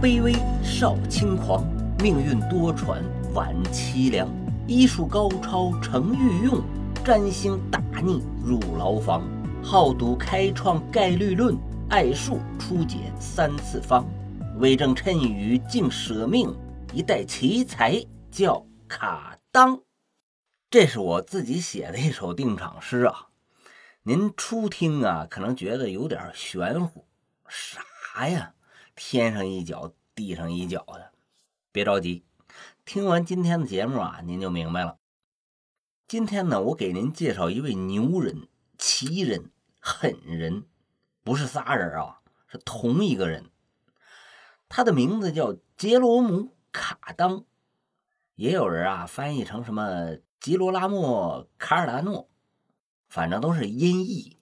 [0.00, 0.32] 卑微
[0.64, 1.62] 少轻狂，
[1.98, 3.02] 命运多舛
[3.34, 4.26] 晚凄凉。
[4.66, 6.62] 医术高超成御用，
[7.04, 9.22] 占星大逆入牢房。
[9.62, 11.54] 好赌开创概率论，
[11.90, 14.08] 爱术初解三次方。
[14.58, 16.50] 为政趁雨竟舍命，
[16.94, 19.82] 一代奇才叫卡当。
[20.70, 23.26] 这是我自己写的一首定场诗啊。
[24.04, 27.04] 您初听啊，可能觉得有点玄乎，
[27.46, 28.54] 啥呀？
[29.02, 31.12] 天上一脚，地上一脚的。
[31.72, 32.24] 别着急，
[32.84, 34.98] 听完今天的节目啊，您就明白了。
[36.08, 40.66] 今天呢，我给您介绍一位牛人、奇人、狠人，
[41.22, 43.50] 不是仨人啊，是同一个人。
[44.68, 46.40] 他的名字叫杰罗姆·
[46.72, 47.44] 卡当，
[48.34, 52.28] 也有人啊翻译成什么吉罗拉莫·卡尔达诺。
[53.08, 54.36] 反正都是音译，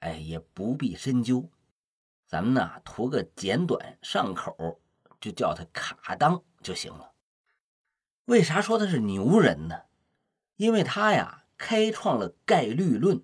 [0.00, 1.50] 哎，也不必深究，
[2.26, 4.80] 咱们呢图个简短上口，
[5.22, 7.12] 就叫他卡当就行了。
[8.26, 9.82] 为啥说他是牛人呢？
[10.56, 13.22] 因为他呀开创了概率论，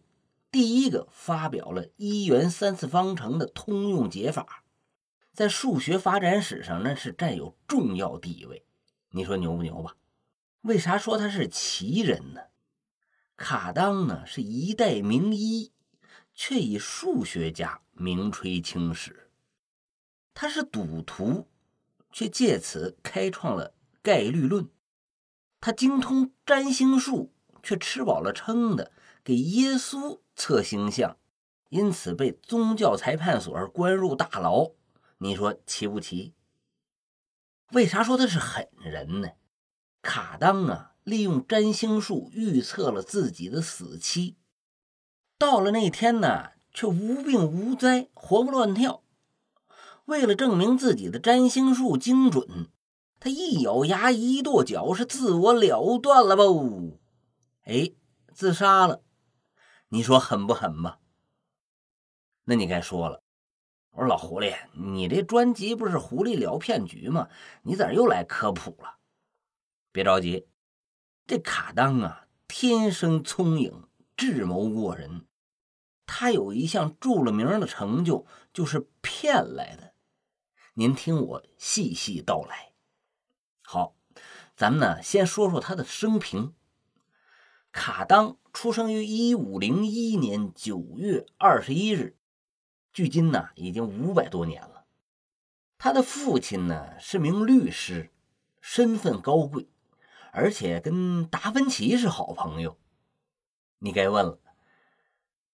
[0.51, 4.65] 第一个发表了一元三次方程的通用解法，
[5.33, 8.65] 在数学发展史上那是占有重要地位。
[9.11, 9.97] 你说牛不牛吧？
[10.63, 12.43] 为啥说他是奇人呢？
[13.37, 15.73] 卡当呢是一代名医，
[16.35, 19.31] 却以数学家名垂青史。
[20.35, 21.47] 他是赌徒，
[22.12, 24.69] 却借此开创了概率论。
[25.61, 28.92] 他精通占星术，却吃饱了撑的
[29.25, 31.17] 给耶稣测星象，
[31.69, 34.73] 因此被宗教裁判所关入大牢。
[35.19, 36.34] 你说奇不奇？
[37.73, 39.29] 为啥说他是狠人呢？
[40.03, 40.95] 卡当啊！
[41.05, 44.36] 利用占星术预测了自己的死期，
[45.39, 49.03] 到了那天呢，却无病无灾，活蹦乱跳。
[50.09, 52.70] 为了证明自己的占星术精准，
[53.20, 56.98] 他一咬牙，一跺脚，是自我了断了不？
[57.64, 57.91] 哎，
[58.33, 59.02] 自杀了。
[59.91, 61.01] 你说狠不狠吧？
[62.45, 63.20] 那你该说了，
[63.91, 67.29] 我说老狐狸，你这专辑不是《狐狸聊骗局》吗？
[67.64, 68.96] 你咋又来科普了？
[69.92, 70.46] 别着急。
[71.27, 73.85] 这卡当啊，天生聪颖，
[74.17, 75.27] 智谋过人。
[76.07, 79.88] 他有一项著了名的成就，就是骗来的。
[80.78, 82.70] 您听我细细道来。
[83.62, 83.96] 好，
[84.55, 86.55] 咱们呢先说说他的生平。
[87.72, 92.16] 卡当出生于一五零一年九月二十一日，
[92.92, 94.84] 距今呢已经五百多年了。
[95.78, 98.12] 他的父亲呢是名律师，
[98.60, 99.68] 身份高贵。
[100.30, 102.78] 而且跟达芬奇是好朋友，
[103.80, 104.39] 你该问了，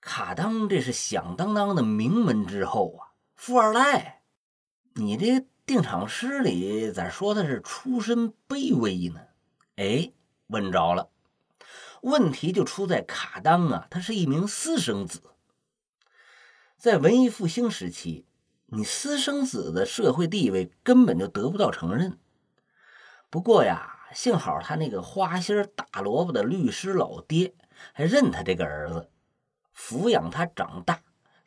[0.03, 4.23] 卡当这是响当当的名门之后啊，富二代，
[4.95, 9.21] 你这定场诗里咋说他是出身卑微呢？
[9.77, 10.13] 哎，
[10.47, 11.11] 问着了，
[12.03, 15.23] 问题就出在卡当啊，他是一名私生子，
[16.79, 18.25] 在文艺复兴时期，
[18.67, 22.19] 你私生子的社会地位根本就得不到承认。
[23.31, 23.91] 不过呀。
[24.15, 27.53] 幸好他那个花心大萝卜的律师老爹
[27.93, 29.11] 还认他这个儿子，
[29.77, 31.01] 抚养他长大，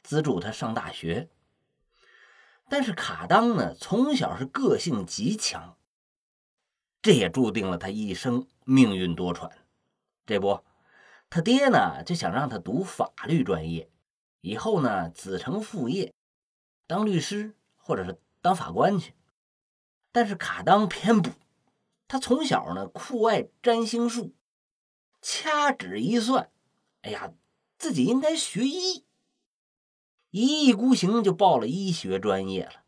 [0.04, 1.30] 资助他上大学。
[2.70, 5.78] 但是卡当呢，从小是个性极强，
[7.02, 9.50] 这也注定了他一生命运多舛。
[10.26, 10.64] 这不，
[11.30, 13.90] 他爹呢就想让他读法律专业，
[14.42, 16.14] 以后呢子承父业，
[16.86, 19.14] 当律师或者是当法官去。
[20.12, 21.32] 但是卡当偏不。
[22.10, 24.34] 他从小呢酷爱占星术，
[25.22, 26.50] 掐指一算，
[27.02, 27.34] 哎呀，
[27.78, 29.06] 自己应该学医，
[30.40, 32.84] 一意孤行就报了医学专业了，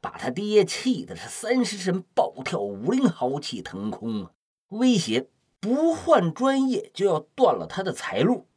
[0.00, 4.32] 把他爹气的是三十神暴跳，五灵豪气腾空啊！
[4.70, 8.48] 威胁不换专业就要断了他的财路，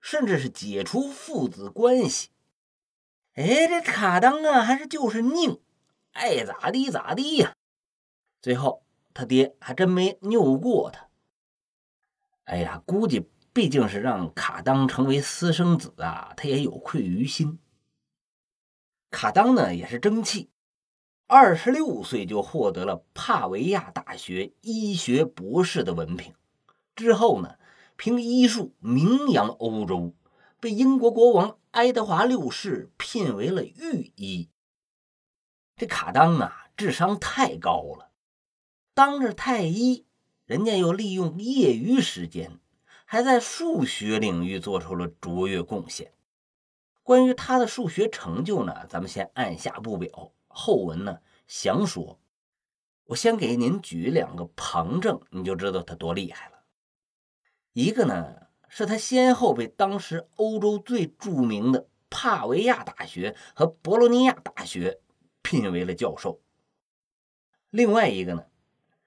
[0.00, 2.30] 甚至是解除父子关系。
[3.34, 5.60] 哎，这卡当啊，还是就是拧，
[6.10, 7.54] 爱咋地咋地呀！
[8.40, 8.82] 最后。
[9.14, 11.10] 他爹还真没拗过他。
[12.44, 17.58] 哎呀，估计毕竟是让卡当成为私生子啊，他也有愧于心。
[19.10, 20.48] 卡当呢也是争气，
[21.26, 26.34] 二十六岁就获得了帕维亚大学医学博士的文凭。
[26.96, 27.56] 之后呢，
[27.96, 30.14] 凭医术名扬欧洲，
[30.58, 34.48] 被英国国王爱德华六世聘为了御医。
[35.76, 38.12] 这卡当啊，智商太高了。
[38.94, 40.06] 当着太医，
[40.46, 42.58] 人家又利用业余时间，
[43.12, 46.14] 还在数学领域做出了卓越贡献。
[47.02, 52.18] 关于他的数学成就呢，咱们先按下不表，后文呢详说。
[53.04, 56.62] 我先给您举两个旁证，你就知道他多厉害了。
[57.74, 65.00] 一个呢，是他先后被当时欧洲最著名的帕维亚大学和博洛尼亚大学
[65.42, 66.40] 聘为了教授；
[67.68, 68.46] 另外一个呢，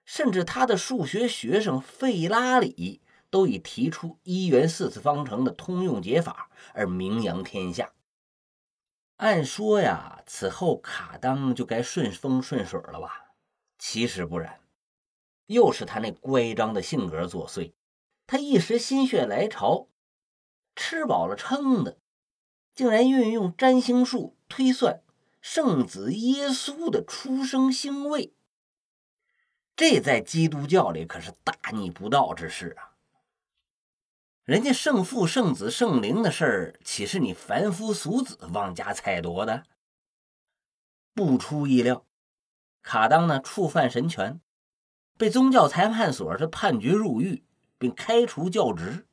[0.04, 3.02] 甚至他的数学学生费拉里
[3.36, 7.92] 都以提出一元四次方程的通用解法而名扬天下。
[9.18, 13.34] 按说呀，此后卡当就该顺风顺水了吧？
[13.78, 14.62] 其实不然，
[15.48, 17.74] 又是他那乖张的性格作祟。
[18.26, 19.90] 他一时心血来潮，
[20.74, 21.98] 吃饱了撑的，
[22.74, 25.02] 竟然运用占星术推算
[25.42, 28.34] 圣子耶稣的出生星位。
[29.76, 32.95] 这在基督教里可是大逆不道之事啊！
[34.46, 39.64] 人家圣父、圣子、圣灵的事儿，岂是你凡夫俗子妄加猜度的？
[41.16, 42.06] 不出意料。
[42.84, 44.40] 卡当呢触犯神权，
[45.18, 47.44] 被宗教裁判所是判决入狱，
[47.80, 49.08] 并开除教职。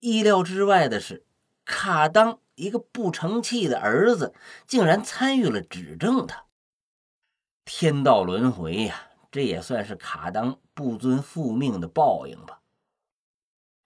[0.00, 1.24] 意料之外的是，
[1.64, 4.34] 卡当一个不成器的儿子，
[4.66, 6.44] 竟然参与了指证他。
[7.64, 12.60] 天道轮回呀，这也算是卡当不遵父命的报应吧。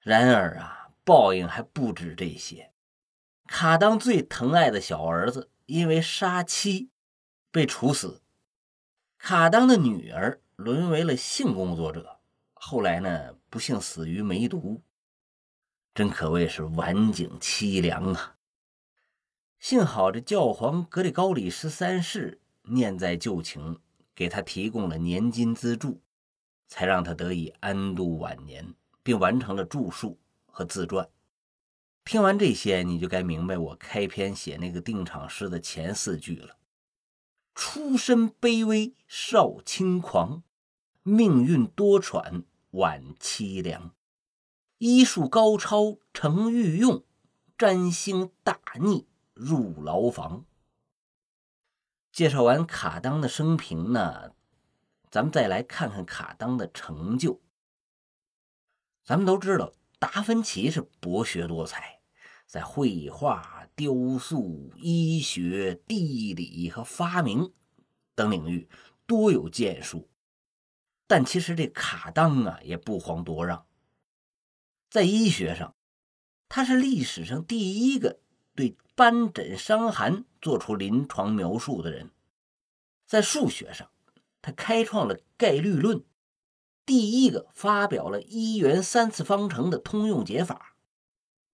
[0.01, 2.73] 然而啊，报应还不止这些。
[3.47, 6.91] 卡当最疼爱的小儿子，因为杀妻
[7.51, 8.23] 被处死。
[9.19, 12.21] 卡当的女儿沦为了性工作者，
[12.55, 14.83] 后来呢，不幸死于梅毒，
[15.95, 18.37] 真可谓是晚景凄凉啊！
[19.59, 23.79] 幸好这教皇格里高里十三世念在旧情，
[24.15, 26.01] 给他提供了年金资助，
[26.67, 31.09] 才让他得以安度晚年，并完成了著述和自传。
[32.05, 36.57] 听完这些，你就该明白我开篇写那个定场诗的前四句了。
[37.55, 40.43] 出身卑微少轻狂，
[41.03, 43.95] 命运多舛晚凄凉。
[44.79, 47.05] 医术高超成御用，
[47.59, 50.47] 占星大逆入牢房。
[52.11, 54.33] 介绍完卡当的生平呢，
[55.11, 57.41] 咱们再来看看卡当的成就。
[59.11, 61.99] 咱们都知道，达芬奇是博学多才，
[62.47, 63.67] 在绘画。
[63.75, 67.53] 雕塑、医学、地理和发明
[68.15, 68.69] 等领域
[69.07, 70.09] 多有建树，
[71.07, 73.67] 但其实这卡当啊也不遑多让。
[74.91, 75.75] 在医学上，
[76.49, 78.21] 他是历史上第一个
[78.55, 82.09] 对斑疹伤寒做出临床描述的人；
[83.07, 83.91] 在数学上，
[84.43, 86.05] 他开创了概率论，
[86.91, 90.75] 第一个发表了一元三次方程的通用解法，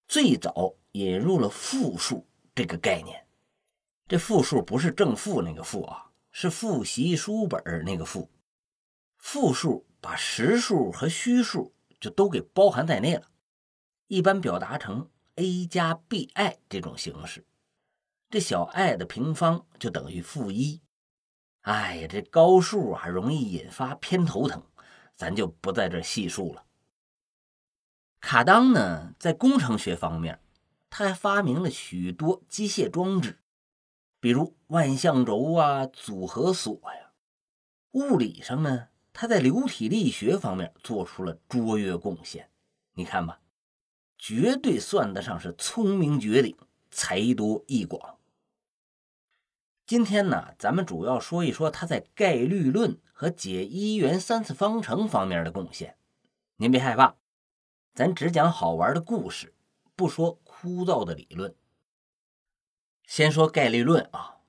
[0.09, 0.77] 最早。
[0.93, 3.27] 引入了复数这个概念，
[4.09, 8.31] 这复数不是正负那个负啊，是复习书本那个复。
[9.19, 13.29] 复数把实数和虚数就都给包含在内了，
[14.07, 16.31] 一般表达成 a 加 bi
[16.71, 17.45] 这种形式。
[18.31, 20.81] 这小 i 的平方就等于负一。
[21.61, 24.63] 哎呀，这高数啊容易引发偏头疼，
[25.17, 26.65] 咱就不在这细数了。
[28.21, 30.41] 卡当呢，在工程学方面。
[30.89, 33.41] 他还发明了许多机械装置，
[34.19, 37.13] 比如万向轴啊、组合锁呀。
[37.91, 42.51] 物理上呢，他在流体力学方面做出了卓越贡献。
[42.95, 43.41] 你看吧，
[44.17, 46.57] 绝对算得上是聪明绝顶、
[46.91, 48.19] 才多艺广。
[49.87, 55.97] 今天呢，咱们主要说一说他在概率论和解一元三次方程方面的贡献。
[56.57, 57.17] 您别害怕，
[57.95, 59.55] 咱只讲好玩的故事，
[59.95, 60.39] 不说。
[60.45, 61.55] 枯燥的理论。
[63.05, 64.41] 先说概率论啊，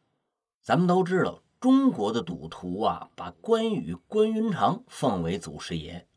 [0.61, 6.07] 咱们都知道，中国的赌徒啊，把关羽、关云长奉为祖师爷。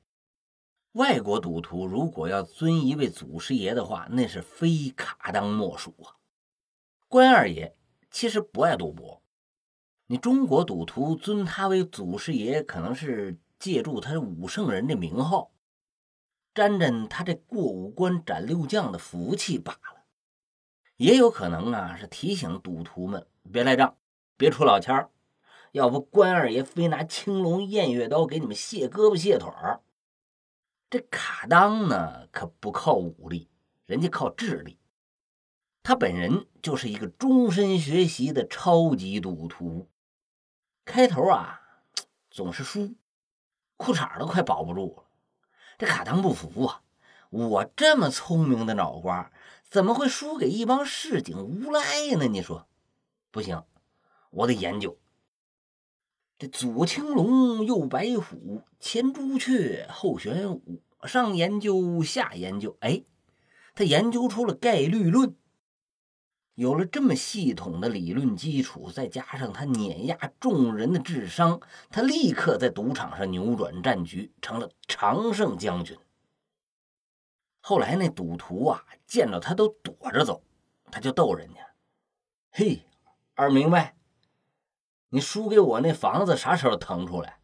[0.93, 6.19] 外国赌徒如果要尊一位祖师爷的话，那是非卡当莫属啊。
[7.07, 7.77] 关二爷
[8.11, 9.20] 其实不爱赌博，
[10.11, 15.53] 你中国赌徒尊他为祖师爷，可能是借助他武圣人的名号。
[16.53, 20.03] 沾沾他这过五关斩六将的福气罢了，
[20.97, 23.97] 也有可能啊是提醒赌徒们别赖账，
[24.37, 25.11] 别出老千儿，
[25.71, 29.81] 要不关二爷非拿青龙偃月刀给你们卸胳膊卸腿儿。
[30.91, 33.49] 这卡当呢可不靠武力，
[33.87, 34.77] 人家靠智力，
[35.85, 39.89] 他本人就是一个终身学习的超级赌徒，
[40.91, 41.61] 开头啊
[42.33, 42.97] 总是输，
[43.77, 45.05] 裤衩都快保不住了。
[45.79, 46.83] 这卡当不服啊！
[47.31, 49.31] 我这么聪明的脑瓜，
[49.63, 51.81] 怎么会输给一帮市井无赖
[52.17, 52.27] 呢？
[52.27, 52.67] 你说，
[53.31, 53.63] 不行，
[54.31, 54.99] 我得研究。
[56.37, 63.05] 这左青龙，右白虎，前朱雀，后玄武，上研究，下研究，哎，
[63.77, 65.37] 他研究出了概率论。
[66.61, 75.99] 有了这么系统的理论基础，再加上他碾压众人的智商，他立刻在赌场上扭转战局，成了常胜将军。
[77.63, 80.43] 后来那赌徒啊，见着他都躲着走，
[80.91, 81.61] 他就逗人家
[82.53, 82.85] ：“嘿，
[83.35, 83.97] 二明白。”
[85.09, 87.41] 你输给我那房子啥时候腾出来？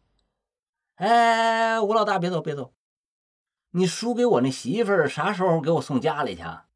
[0.97, 2.71] 哎，吴老大别走别走！
[3.71, 6.43] 你输给我那媳妇儿啥时候给我送家里去？
[6.43, 6.66] 啊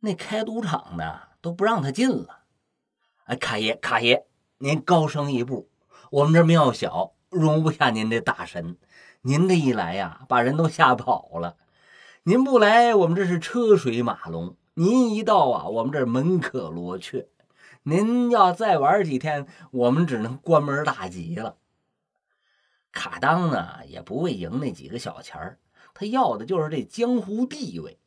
[0.00, 2.44] 那开赌场的都不让他进了。
[3.24, 4.26] 哎，卡爷卡爷，
[4.58, 5.68] 您高升一步，
[6.10, 8.76] 我们这庙小，容不下您这大神。
[9.22, 11.56] 您这一来呀，把人都吓跑了。
[12.22, 17.28] 您不来，我们这是车水马龙；您一到啊，我们这门可罗雀。
[17.82, 21.56] 您要再玩几天，我们只能关门大吉了。
[22.92, 25.58] 卡当呢，也不为赢那几个小钱儿，
[25.94, 27.98] 他要的就是这江湖地位。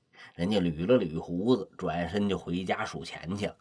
[0.41, 3.55] 人家捋了捋胡子，转身就回家数钱去了。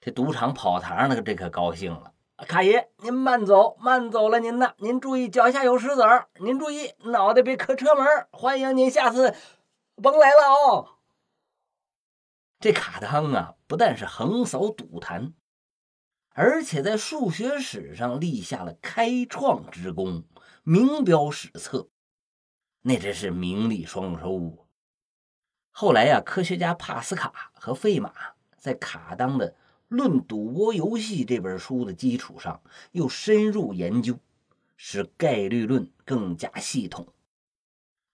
[0.00, 8.06] 这赌场跑堂那个这可高兴了，卡爷您慢走，慢走了您呐，您注意脚下有石子儿，您注意脑袋别磕车门。
[8.32, 9.34] 欢迎您下次
[9.96, 10.96] 甭来了哦。
[12.58, 15.34] 这卡汤啊，不但是横扫赌坛，
[16.30, 20.24] 而且在数学史上立下了开创之功，
[20.62, 21.90] 名标史册，
[22.80, 24.63] 那真是名利双收。
[25.76, 28.12] 后来呀，科学家帕斯卡和费马
[28.56, 29.50] 在卡当的
[29.88, 32.62] 《论赌博游戏》这本书的基础上，
[32.92, 34.16] 又深入研究，
[34.76, 37.08] 使概率论更加系统。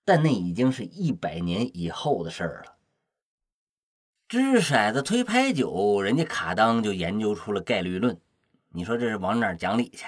[0.07, 2.77] 但那已经是一百年以后的事儿了。
[4.27, 8.19] 掷骰子推牌九，人家卡当就研究出了概率论，
[8.71, 10.07] 你说这是往哪讲理去？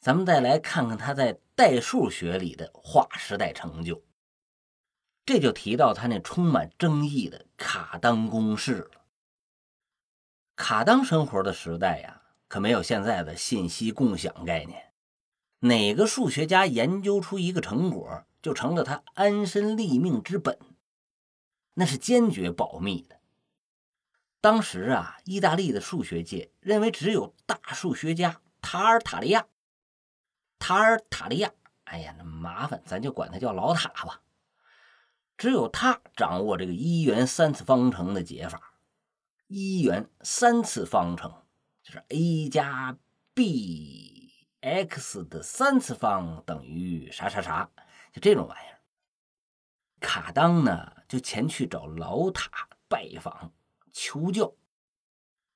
[0.00, 4.02] 咱们再来看看他在代数学里的划时代成就，
[5.24, 9.02] 这就提到他那充满争议的卡当公式了。
[10.56, 14.92] 卡当生活的时代呀，可没有现在的信息共享概念，
[15.60, 20.58] 哪个数学家研究出一个成果，就成了他安身立命之本。
[21.74, 23.20] 那是坚决保密的。
[24.40, 29.46] 当时啊，意大利的数学界认为只有大数学家塔尔塔利亚，
[30.58, 31.52] 塔尔塔利亚，
[31.84, 34.20] 哎呀，那麻烦，咱就管他叫老塔吧。
[35.42, 38.74] 只有他掌握这个一元三次方程的解法。
[39.48, 41.34] 一元三次方程
[41.82, 42.96] 就是 a 加
[43.34, 47.68] bx 的三次方等于啥啥啥，
[48.12, 48.78] 就这种玩意儿。
[49.98, 50.92] 卡当呢？
[51.08, 53.50] 就前去找老塔拜访
[53.92, 54.52] 求教，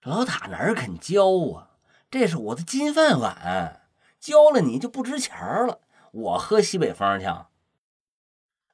[0.03, 1.79] 老塔哪肯教啊？
[2.11, 3.89] 这是我的金饭碗，
[4.19, 5.83] 教了你就不值钱了。
[6.11, 7.27] 我喝西北风去。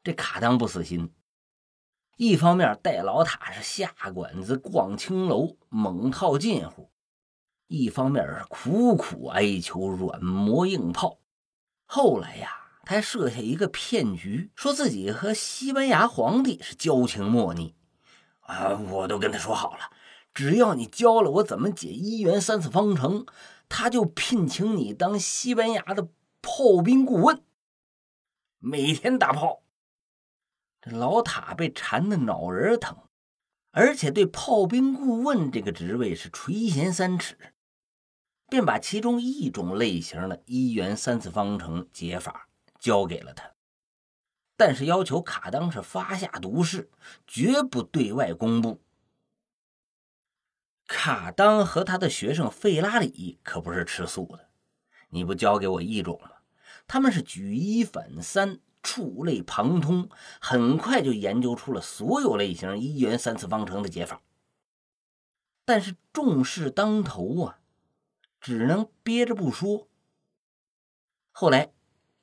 [0.03, 1.13] 这卡当不死心，
[2.17, 6.91] 一方面带老塔是下馆子、逛青楼、猛套近乎，
[7.69, 11.19] 一方面是苦苦哀求软磨硬泡。
[11.87, 12.59] 后来呀。
[12.85, 17.77] 他还设下一个骗局，说自己和西班牙皇帝是交情莫逆
[18.41, 18.77] 啊！
[18.77, 19.93] 我都跟他说好了，
[20.35, 23.25] 只要你教了我怎么解一元三次方程，
[23.69, 26.09] 他就聘请你当西班牙的
[26.43, 27.41] 炮兵顾问，
[28.59, 29.63] 每天打炮。
[30.83, 32.99] 这老塔被缠得脑仁疼，
[33.71, 37.55] 而且对炮兵顾问这个职位是垂涎三尺，
[38.51, 42.49] 便把其中一种类型的一元三次方程解法。
[42.81, 43.53] 交给了他，
[44.57, 46.91] 但是要求卡当是发下毒誓，
[47.29, 48.83] 绝不对外公布。
[50.89, 54.49] 卡当和他的学生费拉里可不是吃素的，
[55.11, 56.29] 你不教给我一种吗？
[56.89, 60.09] 他们是举一反三，触类旁通，
[60.41, 64.23] 很快就研究出了所有类型一元三次方程的解法。
[65.65, 67.59] 但是重事当头啊，
[68.41, 69.89] 只能憋着不说。
[71.31, 71.73] 后来。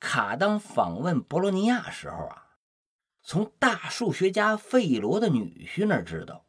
[0.02, 2.56] 卡当访问博洛尼亚时候啊，
[3.22, 6.46] 从大数学家费罗的女婿那儿知道，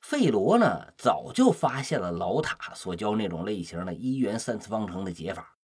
[0.00, 5.58] 费罗呢早就发现了老塔所教那种类型的一元三次方程的解法。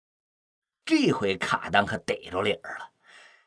[0.84, 2.91] 这回卡当可逮着理儿了，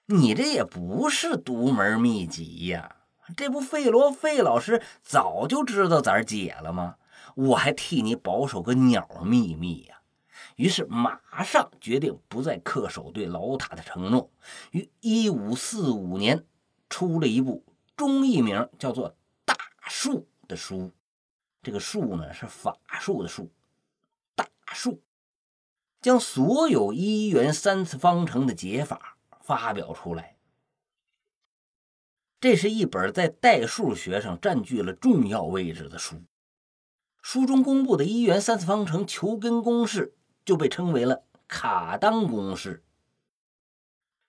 [0.07, 2.97] 你这也不是独门秘籍呀，
[3.35, 6.95] 这不费罗费老师早就知道咋解了吗？
[7.35, 10.01] 我还替你保守个鸟秘密呀。
[10.57, 14.31] 于是马上决定不再恪守对老塔的承诺，
[14.71, 16.45] 于一五四五年
[16.87, 17.65] 出了一部
[17.97, 19.09] 中译名叫做
[19.43, 20.91] 《大术》的书。
[21.63, 23.51] 这个术呢是法术的术，
[24.35, 25.01] 大术。
[25.99, 29.14] 将所有一元三次方程的解法
[29.45, 30.35] 发表出来。
[32.41, 36.21] 这是一本在代数学上占据了重要位置的书。
[37.21, 42.83] 书中公布的一元三次方程求根公式就被称为了卡当公式。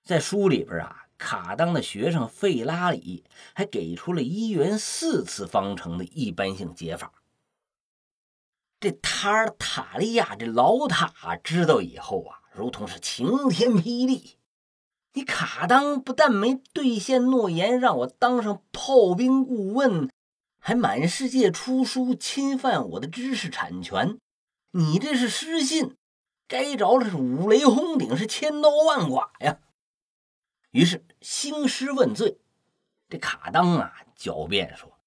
[0.02, 7.12] 在书里边啊，卡当的学生费拉里还给出了一元四次方程的一般性解法。
[8.78, 14.38] 这塔尔塔利亚这老塔知道以后啊，如同是晴天霹雳。
[15.16, 20.10] 你卡当不但没兑现诺言，让我当上炮兵顾问，
[20.58, 24.18] 还满世界出书侵犯我的知识产权，
[24.72, 25.96] 你这是失信，
[26.46, 29.58] 该着的是五雷轰顶，是千刀万剐呀！
[30.72, 32.36] 于是兴师问罪，
[33.08, 34.98] 这卡当啊狡辩说：“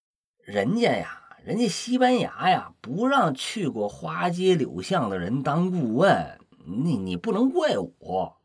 [0.41, 8.37] 人家呀，人家西班牙呀，不让去过花街柳巷的人当顾问，你你不能怪我。”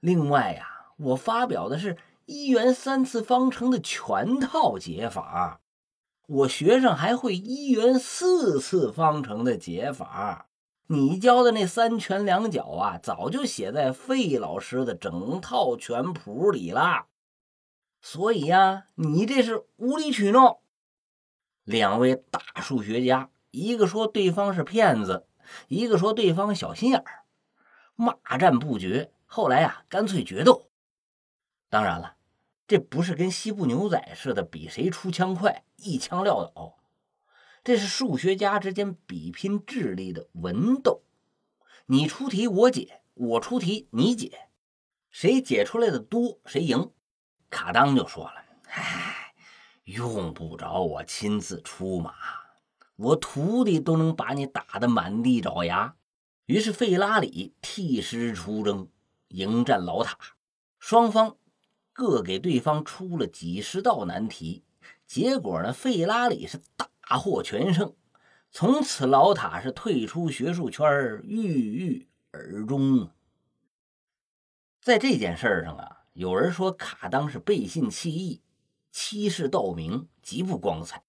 [0.00, 5.60] 另外呀，我发表的是一元三次方程的全套解法，
[6.26, 10.46] 我学生还会一元四次方程的解法。
[10.86, 17.06] 你教的那三拳两脚啊，早就写在费老师的整套全谱里了。
[18.00, 20.60] 所以呀，你这是无理取闹。
[21.64, 25.26] 两位大数学家，一个说对方是骗子，
[25.66, 27.24] 一个说对方小心眼儿，
[27.96, 29.10] 骂战不绝。
[29.30, 30.70] 后来呀，干脆决斗。
[31.68, 32.16] 当然了，
[32.66, 36.78] 这不是跟西部牛仔似的比谁出枪快，一枪撂倒。
[37.62, 41.02] 这是数学家之间比拼智力的文斗。
[41.86, 44.48] 你出题我解，我出题你解，
[45.10, 46.90] 谁解出来的多谁赢。
[47.50, 49.34] 卡当就说了：“唉，
[49.84, 52.14] 用不着我亲自出马，
[52.96, 55.96] 我徒弟都能把你打得满地找牙。”
[56.46, 58.88] 于是费拉里替师出征。
[59.28, 60.16] 迎战老塔，
[60.78, 61.36] 双方
[61.92, 64.64] 各给对方出了几十道难题，
[65.06, 67.94] 结果呢，费拉里是大获全胜。
[68.50, 70.88] 从此，老塔是退出学术圈，
[71.24, 73.10] 郁郁而终。
[74.80, 78.40] 在这件事上啊，有人说卡当是背信弃义、
[78.90, 81.04] 欺世盗名，极不光彩。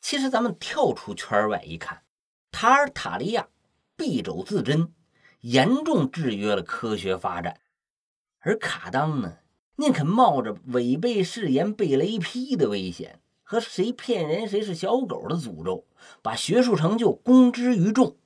[0.00, 2.04] 其实，咱们跳出圈外一看，
[2.52, 3.48] 塔尔塔利亚
[3.96, 4.94] 敝帚自珍。
[5.40, 7.60] 严重制约了科学发展，
[8.40, 9.38] 而卡当呢，
[9.76, 15.86] 宁肯冒着违背誓言被雷劈的危险和谁骗人谁是小狗的诅咒，
[16.22, 18.16] 把学术成就公之于众。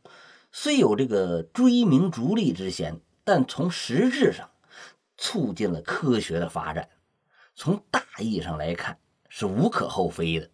[0.51, 4.51] 虽有这个追名逐利之嫌，但从实质上
[5.16, 6.88] 促进了科学的发展。
[7.55, 8.98] 从大义上来看，
[9.29, 10.51] 是无可厚非的。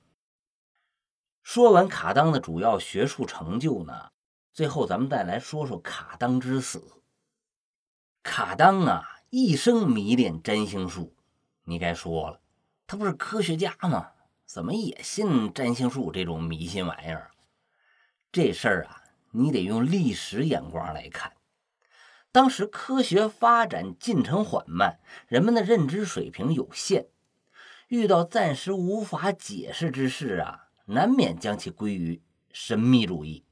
[1.42, 4.11] 说完卡当的主要学术成就呢？
[4.59, 7.01] 最后，咱们再来说说卡当之死。
[8.25, 11.14] 卡当啊，一生迷恋占星术。
[11.62, 12.40] 你该说了，
[12.85, 14.11] 他不是科学家吗？
[14.47, 17.31] 怎么也信占星术这种迷信玩意儿？
[18.33, 21.35] 这事儿啊，你得用历史眼光来看。
[22.33, 27.07] 当时科学发展进程缓慢，人们的认知水平有限，
[27.87, 33.44] 遇到暂时无法解释之事啊，难免将其归于神秘主义。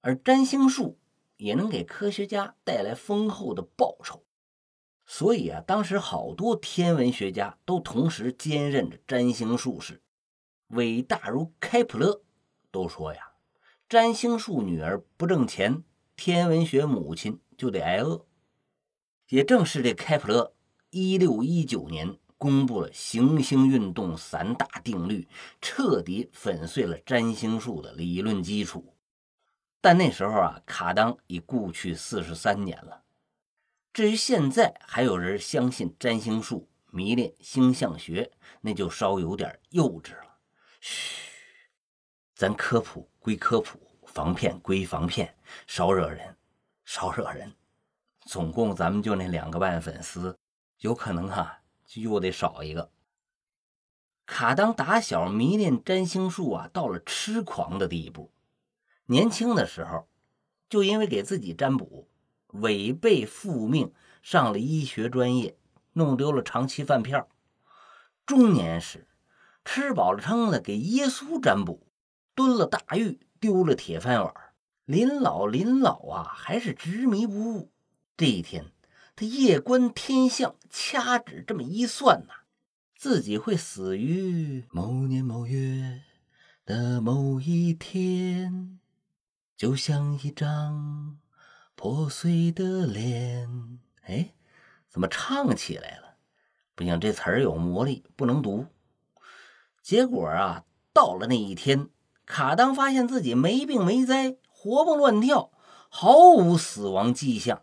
[0.00, 0.98] 而占星术
[1.36, 4.24] 也能给科学家带来丰厚的报酬，
[5.06, 10.02] 所以啊，当时好多天文学家都同时兼任着占星术士。
[10.68, 12.22] 伟大如开普勒
[12.70, 13.32] 都说呀
[13.88, 15.82] ：“占星术女儿不挣钱，
[16.14, 18.26] 天文学母亲就得挨饿。”
[19.30, 20.54] 也正是这开普勒，
[20.90, 25.28] 一六一九年公布了行星运动三大定律，
[25.60, 28.94] 彻底粉碎了占星术的理论基础。
[29.80, 33.02] 但那时候啊，卡当已故去四十三年了。
[33.92, 40.36] 至于现在还有人相信占星术、迷恋星象学，那就稍有点幼稚了。
[40.80, 41.22] 嘘，
[42.34, 45.34] 咱科普归科普，防骗归防骗，
[45.66, 46.36] 少惹人，
[46.84, 47.52] 少惹人。
[48.26, 50.38] 总共咱们就那两个万粉丝，
[50.80, 51.62] 有可能哈
[51.94, 52.90] 又得少一个。
[54.26, 58.30] 卡当打小迷恋占星术啊，到了痴狂的地步。
[59.10, 60.06] 年轻的时候，
[60.68, 62.06] 就因为给自己占卜，
[62.52, 63.92] 违背父命
[64.22, 65.56] 上了医学专业，
[65.94, 67.28] 弄丢了长期饭票。
[68.24, 69.08] 中年时，
[69.64, 71.88] 吃饱了撑的给耶稣占卜，
[72.36, 74.32] 蹲了大狱，丢了铁饭碗。
[74.84, 77.72] 临老临老啊，还是执迷不悟。
[78.16, 78.66] 这一天，
[79.16, 82.44] 他夜观天象，掐指这么一算呐，
[82.96, 86.02] 自己会死于某年某月
[86.64, 88.79] 的某一天。
[89.60, 91.18] 就像一张
[91.74, 93.78] 破碎的脸。
[94.06, 94.32] 哎，
[94.88, 96.14] 怎么唱起来了？
[96.74, 98.64] 不行，这词儿有魔力，不能读。
[99.82, 101.90] 结果啊，到了那一天，
[102.24, 105.50] 卡当发现自己没病没灾，活蹦乱跳，
[105.90, 107.60] 毫无死亡迹象。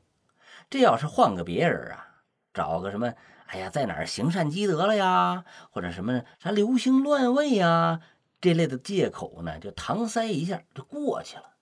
[0.70, 2.22] 这要是换个别人啊，
[2.54, 3.16] 找个什么，
[3.48, 8.02] 哎呀，在哪儿行善积德了呀，或者什么啥流星乱位呀
[8.40, 11.56] 这类的借口呢，就搪塞一下就过去了。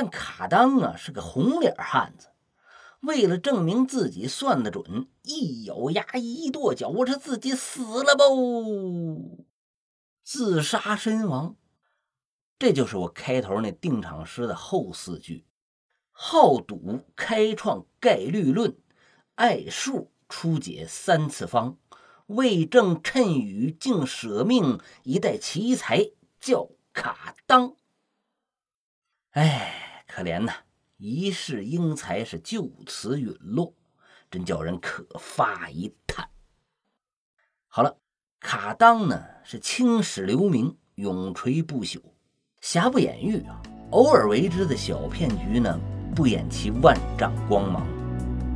[0.00, 2.28] 但卡当啊是个红脸汉子，
[3.00, 9.44] 为了证明自己算得准，一咬牙，一跺脚，我说自己死了不，
[10.22, 11.56] 自杀身亡。
[12.60, 15.48] 这就是我开头那定场诗的后四句：
[16.12, 18.78] 好赌开创概率论，
[19.34, 21.76] 爱数初解三次方，
[22.26, 27.74] 为政趁雨竟舍命，一代奇才叫卡当。
[29.32, 29.77] 哎，
[30.18, 30.52] 可怜呐！
[30.96, 33.72] 一世英才是就此陨落，
[34.28, 36.28] 真叫人可发一叹。
[37.68, 37.96] 好了，
[38.40, 42.00] 卡当呢是青史留名，永垂不朽，
[42.60, 43.62] 瑕不掩瑜啊。
[43.90, 45.78] 偶尔为之的小骗局呢，
[46.16, 47.86] 不掩其万丈光芒。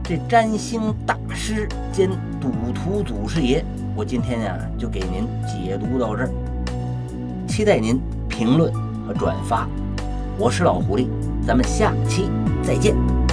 [0.03, 8.75] 这占星大师兼赌徒祖师爷，我今天呀就给您解读到这儿，期待您评论
[9.07, 9.69] 和转发。
[10.39, 11.07] 我是老狐狸，
[11.47, 12.31] 咱们下期
[12.63, 13.32] 再见。